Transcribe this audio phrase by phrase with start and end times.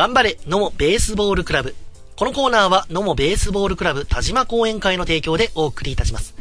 [0.00, 1.74] 頑張れ、野茂ベースボールクラブ。
[2.16, 6.34] このコーナーは、野茂ベースボールクラブ田島講演会の提供でお送りいたします。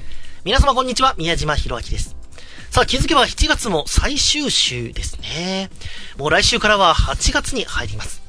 [0.45, 2.15] 皆様こんにちは、宮島博明です。
[2.69, 5.69] さあ、気づけば7月も最終週ですね。
[6.17, 8.21] もう来週からは8月に入ります。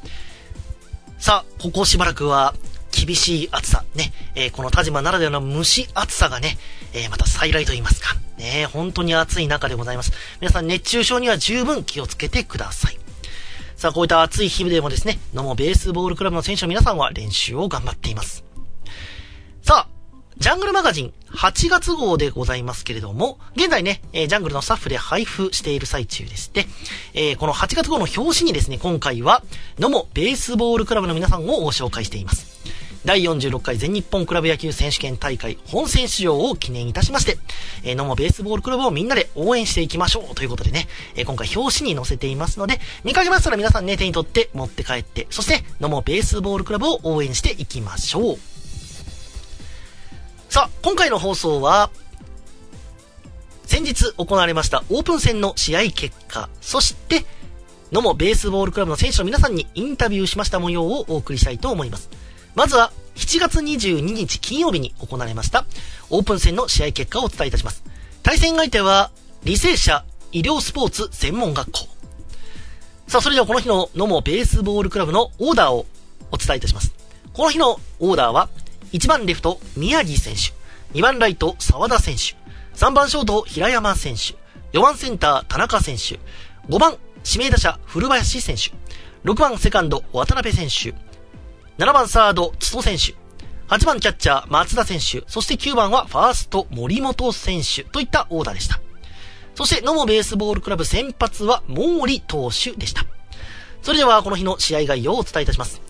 [1.20, 2.52] さあ、ここしばらくは
[2.90, 6.59] 厳しい暑さ、ね、えー、この田島ならではの蒸し暑さがね、
[6.92, 10.10] えー、また再来と言いますか、ね、本当に暑い中でございます。
[10.40, 12.99] 皆さん熱中症には十分気をつけてください。
[13.80, 18.44] さあ、こういった暑い日々でもですね、野茂ベースボールクラブの選手の皆さんは練習を頑張っています。
[19.62, 19.88] さあ、
[20.36, 26.66] ジャングルマガジン8月号でございますけれども、現在ね、えー、ジャングルのスタッフで配布している最中でして、
[27.14, 29.42] えー、この8月号の表紙にですね、今回は、
[29.78, 32.60] 野茂ベースボールクラブの皆さんをご紹介しています。
[33.04, 37.38] 第46回全日本クラブ野球選手権大会本選出場を記念いたしまして、
[37.82, 48.38] えー、野茂ベースボールクラブをみんなで応援していきましょうということでね、えー、今回表紙に載せていますので、見かけましたら皆さんね、手に取って持って帰って、そして、野茂ベースボールクラブを応援していきましょう。
[50.51, 51.90] さあ、今回の放送は、
[53.65, 57.24] 先日行われましたオープン戦の試合結果、そして、
[57.93, 62.10] 野茂ベースボールクラブの選手の皆さんにインタビューしました模様をお送りしたいと思います。
[62.54, 65.65] まずは、7月22日金曜日に行われました、
[66.09, 67.82] オープン戦の試合結果をお伝えいたします。
[68.22, 69.10] 対戦相手は、
[69.44, 71.88] 履正社医療スポーツ専門学校。
[73.06, 75.87] さあ、それではこの日の野茂ベースボールクラブのオーダーを
[76.31, 76.94] お伝えいたします。
[77.32, 78.48] この日のオーダーは、
[78.93, 80.53] 1番レフト、宮城選手。
[80.98, 82.37] 2番ライト、沢田選手。
[82.76, 84.34] 3番ショート、平山選手。
[84.76, 86.19] 4番センター、田中選手。
[86.69, 88.72] 5番、指名打者、古林選手。
[89.25, 90.94] 6番セカンド、渡辺選手。
[91.81, 93.15] 7番サード、津戸選手。
[93.75, 95.25] 8番キャッチャー、松田選手。
[95.27, 97.85] そして9番はファースト、森本選手。
[97.85, 98.83] といったオーダーでした。
[99.55, 103.07] そして、野茂ベースボールクラブ先発は、毛利投手でした。
[103.81, 105.81] それでは、この日の試合概要をお伝えいたします。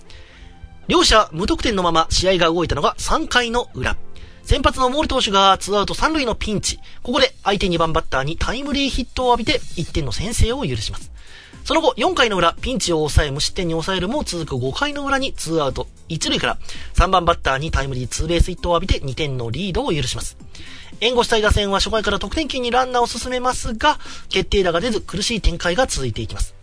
[0.87, 3.97] 両者無得点のまま試合が動いたのが3回の裏。
[4.45, 6.79] 先発の毛利投手が2アウト3塁のピンチ。
[7.03, 11.11] ここで相手2番バッターにタイムリーヒットを浴びて1点の先制を許します。
[11.65, 16.59] その後、4回の裏、ピンチを抑え、無失点に抑えるも続く5回の裏に2アウト1塁から
[16.95, 20.37] 3番バッターにタイムリーツーベースヒットを浴びて2点のリードを許します。
[21.01, 23.99] 援護したい打線は初回から得点圏にランナーを進めますが、
[24.29, 26.55] 決定打が出ず苦しい展開が続いていきます。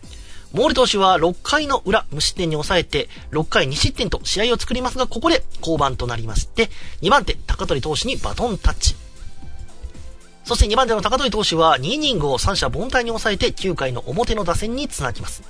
[0.53, 6.69] 毛利投手は6回の裏、無失点に抑えて、6回2失点と試合を作りますが、ここで降板となりまして、
[7.02, 8.96] 2番手、高取投手にバトンタッチ。
[10.47, 15.44] そして2番手の高取投手は2イニングを三者凡退に抑えて9回の表の打線につなぎます。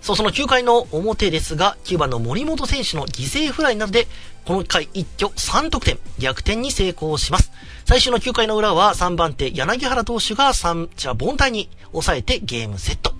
[0.00, 4.06] そう、その9回の表ですが、9番の森本選手の犠牲フライなどで、
[4.44, 7.50] この回一挙3得点、逆転に成功します。
[7.84, 13.12] 最終の9回の裏は3番手柳原投手が三者凡退に抑えてゲームセット。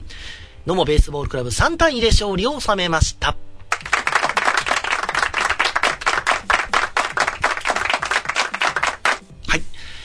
[0.69, 3.37] 野茂ベースボールクラブ3対2で勝利を収めました。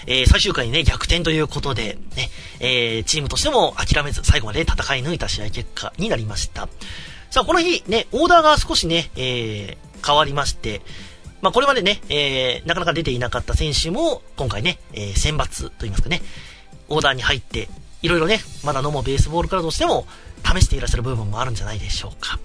[0.08, 2.30] えー、最終回にね、逆転ということで、ね、
[2.60, 6.68] えー、チームとしても諦めず、最後まで戦い抜いた試合結果になりました。
[7.30, 10.82] さあ、この日、ね、オーダーが少しね、えー、変わりまして、
[11.42, 16.22] まあ、これまでね、えー、なかなか出ていなかった選手も、今回ね、えー、選抜といいますかね、
[16.90, 17.70] オーダーに入って、
[18.02, 20.08] いろいろね、まだ野茂ベースボールクラブとしても、
[20.44, 22.40] 試していらっしゃる部分もあるんじゃないでしょうか。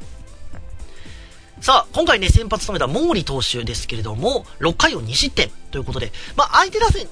[1.60, 7.08] さあ、今回ね、先発務めた毛利投手ですけれども、6回を2失点ということで、まあ、相手打線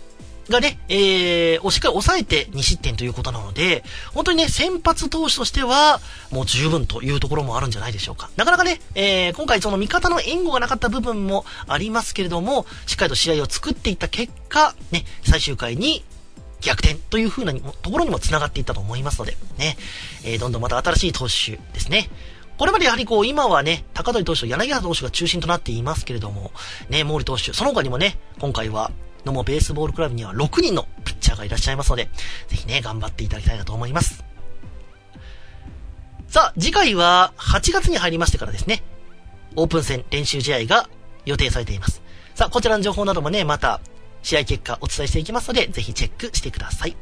[0.49, 6.01] がね、えー、をしっかり抑えて2失点ということなので、本当にね、先発投手としては、
[6.31, 8.31] もう十分というところもあるんじゃないでしょうか。
[8.37, 16.05] なかなかね、えー、今回その味方の援護がなかった部分もありますけれども、しっかりと試合を作っていった結果、ね、最終回に
[16.61, 19.77] 逆転という風なところにも繋がっていったと思いますので、ね、
[20.25, 22.11] えー、どんどんまた新しい投手ですね。
[22.57, 26.53] これまでやはりこう、今はね、高取投手と、柳原投手が中心となっていますけれども、
[26.89, 28.93] ね、毛利投手、その他にもね、今回は、
[29.25, 32.09] のもベースボールクラブには6人のピッチャーがいらっしゃいますので、
[32.49, 34.25] ぜひね、頑張っていただきたいなと思います。
[36.29, 38.83] さあ、次回は8月に入りましてからですね、
[39.57, 40.89] オープン戦練習試合が
[41.25, 42.03] 予定されています。
[42.35, 43.81] さあ、こちらの情報などもね、また
[44.23, 46.97] 試合結果お伝えしていきますので、ぜひチェックしてください。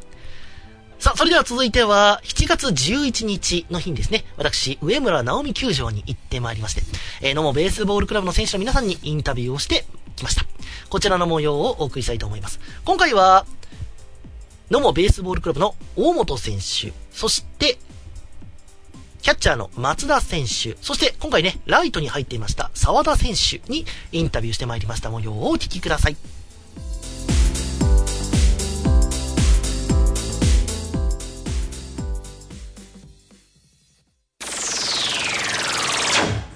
[0.99, 6.83] さあ、それでは続いては、7月11日の日にですね、私、上村直美球場に行ってまいりまして、
[7.23, 9.85] えー、野茂ベースボールクラブの選手の皆さんにインタビューをして
[10.15, 10.52] きました。
[10.89, 12.61] こちらの模様をお送りしたいと思います。
[12.85, 13.47] 今回は、
[14.71, 17.79] 野茂ベースボールクラブの大本選手、そして、
[19.21, 26.17] キャッチャーの松田選手、そして今回ね、ライトに入っていました沢田選手にインタビューしてまいりました模様をお聞きください。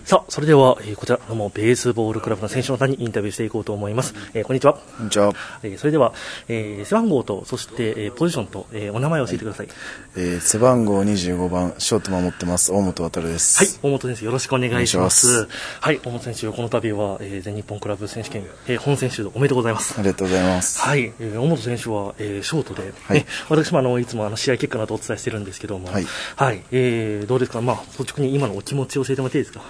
[0.05, 4.13] さあそれでは、えー、こちら、のもベースボールクラブの選手の方にインタビューしていこうと思います。
[4.35, 4.75] えー、こんにちは。
[4.75, 5.33] こんにちは。
[5.63, 6.13] えー、それでは、
[6.49, 9.69] えー、背番号と、そして、えー、ポジションと、えー、お名前を教えてください。
[10.15, 13.57] えー、背番号25番、ショート守ってます、大本渡です。
[13.57, 15.27] はい、大本選手、よろしくお願いします。
[15.27, 15.49] ます
[15.81, 19.95] はい、大本選手、この度は、えー、全日本クラブ選手権、えー、本選手おめでとうございます。
[19.99, 20.83] ありがとうございます。
[20.83, 26.07] はい、えー、大本選手は、えー、ショートで、はい、ね、私もあの、いつもあの、試合結果などお伝えしてるんですけども、はい、
[26.37, 29.63] はい、えー、どうですか、まあ、率直に今のお気持ちを教えてもらっていいですか？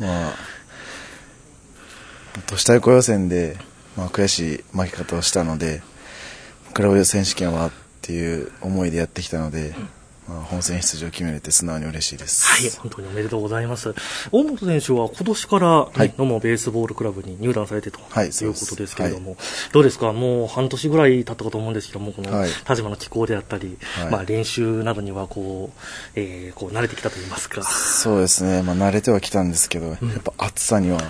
[0.00, 0.34] まあ、
[2.46, 3.56] 都市対抗予選で、
[3.96, 5.82] まあ、悔しい負け方をしたので、
[6.72, 7.70] クラブ選手権はっ
[8.00, 9.88] ていう思いでやってきたので、うん、
[10.50, 12.46] 本戦出場を決めれて素直に嬉しいです。
[12.46, 13.94] はい、本当におめでとうございます。
[14.32, 19.38] 大本選手は今年から、はい、野茂ベースボールクラブに入団されてと、はい、いうことですけれども、はい、
[19.72, 22.30] どうですか、もう半年ぐらい経ったかと思うんですけども、この
[22.64, 23.78] 田島の気候であったり、
[24.10, 25.80] まあ、練習などにはこう、
[26.14, 27.62] えー、こう慣れてきたといいますか。
[27.62, 31.00] そうですね、まあ、慣れてはきたんですけど、うん、やっぱ暑さには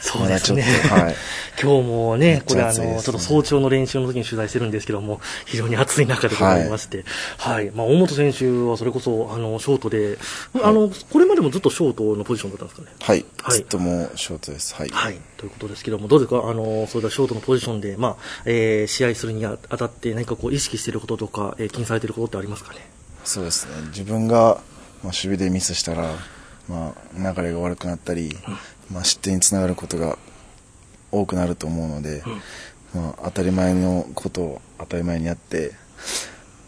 [0.00, 0.62] そうですね。
[0.62, 1.16] はい、
[1.60, 7.04] 今日もね、これあの、ちょっと早朝の練習の時に取材してるんですけども、非常に暑い中でございまして、
[7.36, 7.66] はい。
[7.66, 10.18] はい、まあ、大本選手はそれこそ、あの、ショートで、
[10.62, 12.94] あの、これまでもずっとショートのポジションだったんですかね？
[13.00, 13.24] はい。
[13.42, 14.74] はい、ずっともショートです。
[14.74, 14.88] はい。
[14.90, 15.18] はい。
[15.36, 16.36] ということですけども、どうですか？
[16.48, 22.80] あの、そういったショートのポジションで、まあ、えー、試合するにあたって何かこう意識していることとか、えー、気にされていることってありますかね？
[23.24, 23.72] そうですね。
[23.88, 24.58] 自分が、まあ、
[25.06, 26.14] 守備でミスしたら、
[26.68, 28.36] まあ、流れが悪くなったり、
[28.92, 30.18] まあ、失点につながることが
[31.10, 32.22] 多くなると思うので、
[32.94, 35.72] うん、まあ、当たり前のことを当たり前にやって、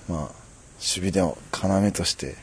[0.09, 0.33] まあ、守
[0.81, 2.37] 備でも要として、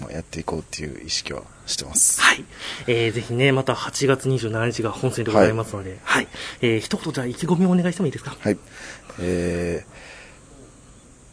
[0.00, 2.20] まあ、やっていこうっていう意識はしてます。
[2.20, 2.44] はい。
[2.86, 6.24] えー、ぜひね、また8月27日が本戦でございますので、はい。
[6.24, 8.36] はい、えー、一言じゃあ意気込みをお願いしてもいいですか？
[8.38, 8.58] はい。
[9.20, 9.84] え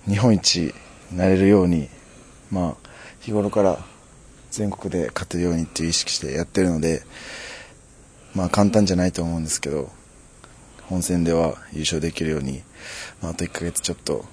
[0.08, 0.74] ー、日本一
[1.12, 1.90] になれるように、
[2.52, 2.90] まあ、
[3.20, 3.80] 日頃から
[4.52, 7.04] 全国で勝てるようにっていう意識してやってるので、
[8.36, 9.90] まあ簡単じゃないと思うんですけど、
[10.84, 12.62] 本戦では優勝できるように、
[13.22, 14.26] まあ、あと1か月ちょっと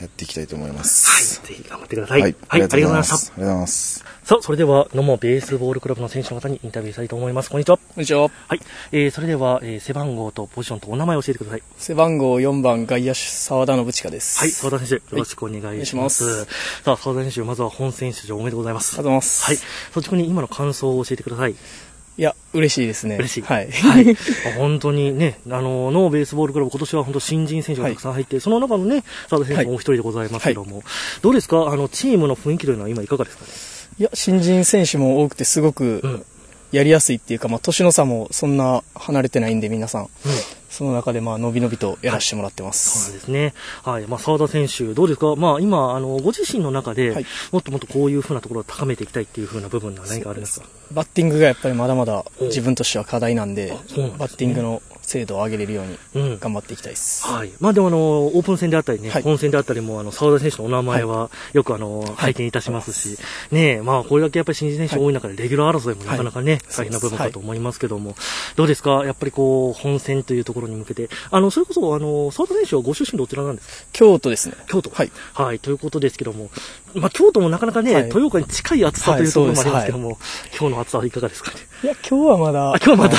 [0.00, 1.40] やっていきたいと思います。
[1.40, 2.20] はい、ぜひ頑張ってください。
[2.20, 3.14] はい、はい、ありがとうございました。
[3.14, 4.04] ありがとうございます。
[4.24, 7.50] さあ、それでは、野茂ベースボールクラブの選手の方にインタビューしたいと思います。
[7.50, 7.76] こんにちは。
[7.76, 8.22] こんにちは。
[8.22, 8.60] はい。
[8.90, 11.62] えー、それでは、えー、背番号とポジションとお名前を教えてください。
[11.76, 14.40] 背番号4番、外野手、沢田信親です。
[14.40, 16.24] はい、沢田選手、よろしくお願いします。
[16.24, 18.94] はい、ますさあ、沢田選手、まずは本選手上おめでとうございます。
[18.94, 19.44] ありがとうございます。
[19.44, 19.56] はい。
[19.94, 21.54] 率直に今の感想を教えてください。
[22.16, 23.16] いや、嬉しいですね。
[23.16, 23.42] 嬉しい。
[23.42, 23.70] はい。
[23.72, 24.16] はい。
[24.56, 30.84] 本当にね、あの、ノーベースボールクラブ、今年は本当新人選手がたくさん入って、はい、その中のね、澤田選手もお一人でございますけども、はい、
[31.22, 31.66] どうですか？
[31.68, 33.50] あの、チームの雰囲気というのは今いかがですかね？
[33.98, 36.24] いや、新人選手も多くてすごく、
[36.70, 40.02] やりやすいっていうか、まあ、年の差もそんな離れてないんで、皆さん。
[40.02, 40.08] うん
[40.74, 43.12] その中で、まあ、伸び伸びとやらせてもらってます。
[43.12, 43.54] はい、そうですね。
[43.84, 44.06] はい。
[44.06, 45.36] まあ、澤田選手、どうですか？
[45.36, 57.26] まあ、今、あの、ご自身の中で、はい、もっともっとこういうふうなところを高めていきたいっていうふうな部分は何かあるんですかバッティングがやっぱりまだまだ自分としては課題なんで、んでね、バッティングの精度を上げれるように頑張っていきたいです。
[57.28, 57.52] うん、はい。
[57.60, 63.18] まあでもあの、オープン戦であったりね、はい、本戦であったりも、あの、澤田選手のお名前はよくあの、はい、拝見いたしますし、
[63.50, 68.16] ねまあこれだけやっぱり新人選手多い中でレギュラー争いもなかなかね、大変な部分かと思いますけども、
[68.56, 69.04] どうですか？
[69.04, 73.88] やっぱりこう、本戦というところに向けて、あの、それこそあの、澤田選手はご出身どちらなんですか？
[73.92, 74.54] 京都ですね。
[74.66, 74.90] 京都。
[74.90, 75.12] はい。
[75.32, 75.58] はい。
[75.58, 76.50] ということですけども、
[76.94, 80.18] まあ京都もなかなかね、豊岡に近い暑さというところもありますけども、
[80.58, 83.16] 今日の暑さはいかがですかねいや、今日はまだ、あ今日はまだ、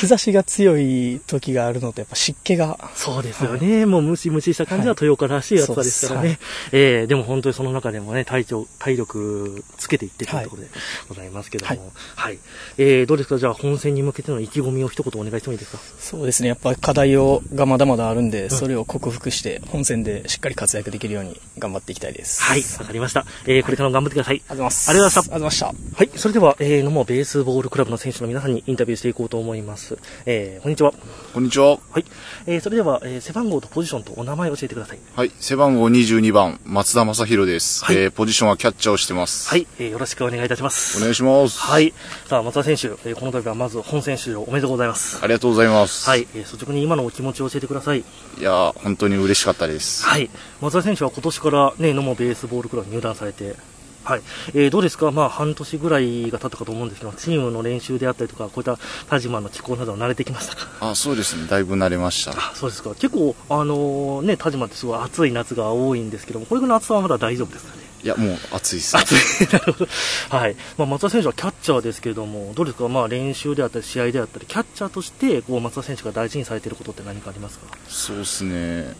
[0.00, 2.78] 日差しが強い時があるのと、やっぱ湿気が。
[2.94, 3.76] そうですよね。
[3.78, 6.28] はい、もうムシムシした感じは豊岡らしい暑さですからね。
[6.28, 6.38] はい、
[6.72, 10.68] えー、でも本当にその中でもね、体調、体力つけていってというところで
[11.08, 11.68] ございますけども。
[11.68, 11.80] はい。
[12.14, 12.38] はい、
[12.78, 13.38] えー、どうですか？
[13.38, 15.78] じゃあ本戦に向けての意気込みを一言お願いしてもいいですか？
[15.98, 16.48] そうですね。
[16.48, 22.42] やっぱり課題をがまだまだあるんで、うん、それを克服して、本戦でしっかり活躍できるように頑張っていきたいです。
[22.42, 22.62] はい。
[22.78, 23.05] わかりました。
[23.46, 24.36] えー、これからも頑張ってください。
[24.36, 24.90] ありがとうございます。
[24.90, 25.66] ありがとうございました。
[25.66, 26.04] ありがとうございました。
[26.04, 26.18] はい。
[26.18, 29.98] それでは、えー、のもベースボールクラブの選手の皆さんにインタビューしていこうと思います。
[30.24, 30.92] えー、こんにちは。
[31.32, 31.78] こんにちは。
[31.90, 32.04] はい。
[32.46, 34.98] えー、それでは、えー、背番号とポジションとお名前を教えてください。
[35.14, 35.32] はい。
[35.38, 37.84] 背番号22番、松田正宏です。
[37.84, 39.48] はい、えー、ポジションはキャッチャーをしてます。
[39.48, 39.66] はい。
[39.78, 40.98] えー、よろしくお願いいたします。
[40.98, 41.58] お願いします。
[41.58, 41.92] はい。
[42.26, 45.18] さあ、松田選手、えー、この度はまず本選手おめでとうございます。
[45.22, 46.08] ありがとうございます。
[46.08, 46.26] はい。
[46.34, 48.00] えー、率直に今のお気持ちを教えてください。
[48.00, 50.04] いや本当に嬉しかったです。
[50.04, 50.30] はい。
[50.60, 53.56] 松田選手は今年からね、野茂ベースボールクラブ入団されて、
[54.04, 54.22] はい。
[54.54, 55.10] えー、どうですか？
[55.10, 58.78] まあ、半年ぐらいが経ったかと思うんですけど、チームの練習であったりとか、こういった
[59.10, 60.68] 田島の気候などは慣れてきましたか？
[60.80, 61.48] あそうですね。
[61.48, 62.30] だいぶ慣れました。
[62.30, 62.90] あそうですか。
[62.94, 67.82] 結構、あのー、ね、田島ってすごい暑い夏が多いんですけども、これぐらいの暑さはまだ大丈夫ですかね？
[68.04, 68.96] いや、もう暑いです。
[68.96, 69.16] 暑い。
[69.52, 69.88] なるほど。
[70.30, 70.56] はい。
[70.78, 72.86] まあ、松田選手はキャッチャーですけれども、どうですか？
[72.88, 77.66] まあ、練習であったり、試合であったり、キャッチャーとして、こう、松田選手が大事にされていることって何かありますか？
[77.88, 78.94] そうですね。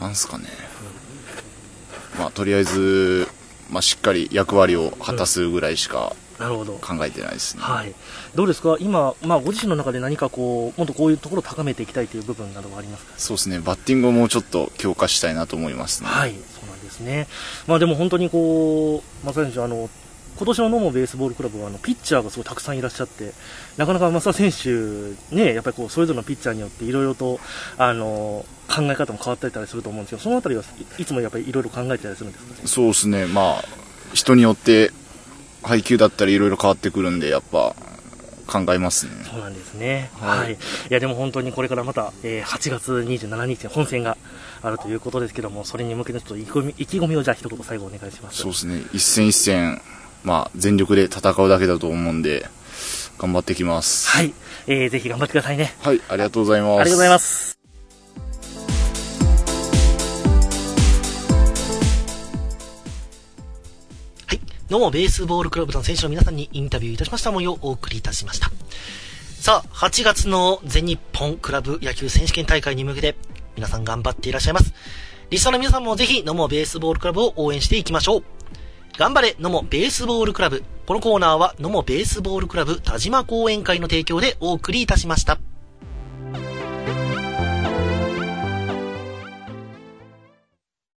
[0.00, 0.44] なんすかね。
[1.00, 1.05] うん
[2.18, 3.28] まあ、とりあえず、
[3.70, 6.74] まあ、しっかり役割を果たすぐらいしかなるほど。
[6.74, 7.62] 考えてないですね。
[7.62, 7.94] はい。
[8.34, 8.76] どうですか？
[8.78, 13.12] 今、まあ、ご自身の中で何かこう、もっとこういうところを高めていきたいという部分などはありますか？
[13.16, 16.10] そうですね、バッティングをもうちょっと強化したいなと思いますね。
[16.10, 17.26] はい、そうなんですね。
[17.66, 19.88] まあでも本当にこう、松田選手、あの、
[20.36, 23.32] 今年の野茂ベースボールクラブはあのピッチャーがすごいたくさんいらっしゃって、
[23.78, 27.40] なかなか増田選手、ね、やっぱりこうそれぞれのピッチャーによっていろいろと
[27.78, 28.44] あの
[28.76, 30.62] 考え方も変わったりすると思うんですけど、そのあたりは
[30.98, 33.64] いいつもやっぱりいろいろ考えてたりするんですか、ね、そうですね、まあ、
[34.12, 34.90] 人によって
[35.62, 37.74] 配球だったりいろいろ変わってくるんで、やっぱ
[38.46, 39.12] 考えますね。
[39.24, 40.10] そうなんですね。
[40.14, 40.38] はい。
[40.38, 40.56] はい、い
[40.90, 44.16] や、でも本当にこれからまた、えー、8月27日に本戦が
[44.62, 48.38] あるということですけども、それに向けてちょっと意気込み意気込みをじゃあ一言最後お願いします。
[48.38, 48.82] そうですね。
[48.92, 49.80] 一戦一戦、
[50.22, 52.46] まあ、全力で戦うだけだと思うんで、
[53.18, 54.08] 頑張ってきます。
[54.08, 54.32] はい。
[54.66, 55.74] えー、ぜひ頑張ってくださいね。
[55.82, 56.80] はい、ありがとうございます。
[56.80, 57.55] ありがとうございます。
[64.68, 68.50] どうも、ベースボールクラブの選手の皆さんにインタビューいたしました模様をお送りいたしました。
[69.38, 73.14] さあ、8月の全日本クラブ野球選手権大会に向けて、
[73.54, 74.74] 皆さん頑張っていらっしゃいます。
[75.30, 78.24] リスナーの皆さんもぜひ、野茂ベースボールクラブを応援していきましょう。
[78.98, 80.64] 頑張れ野茂ベースボールクラブ。
[80.84, 85.38] このコーナーは野茂ベースボールクラブ田島講演会の提供でお送りいたしました。